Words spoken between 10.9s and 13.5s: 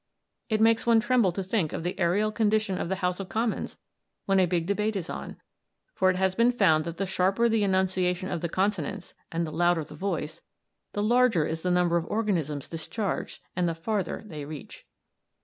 the larger is the number of organisms discharged